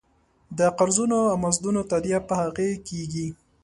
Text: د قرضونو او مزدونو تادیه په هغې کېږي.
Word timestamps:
د 0.57 0.59
قرضونو 0.77 1.19
او 1.31 1.35
مزدونو 1.43 1.81
تادیه 1.91 2.19
په 2.29 2.33
هغې 2.41 2.69
کېږي. 2.87 3.27